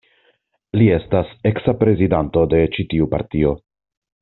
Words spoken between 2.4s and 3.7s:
de ĉi tiu partio.